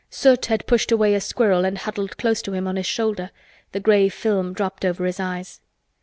Soot 0.09 0.47
had 0.47 0.65
pushed 0.65 0.91
away 0.91 1.13
a 1.13 1.21
squirrel 1.21 1.63
and 1.63 1.77
huddled 1.77 2.17
close 2.17 2.41
to 2.41 2.53
him 2.53 2.67
on 2.67 2.75
his 2.75 2.87
shoulder, 2.87 3.29
the 3.71 3.79
gray 3.79 4.09
film 4.09 4.51
dropped 4.51 4.83
over 4.83 5.05
his 5.05 5.19
eyes. 5.19 5.61